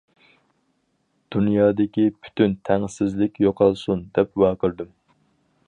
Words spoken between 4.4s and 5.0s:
ۋارقىرىدىم.